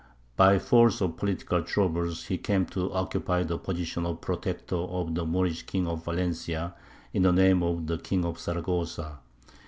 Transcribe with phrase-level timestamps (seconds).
[0.35, 5.27] By force of political troubles he came to occupy the position of protector of the
[5.27, 6.73] Moorish King of Valencia
[7.13, 9.19] in the name of the King of Zaragoza.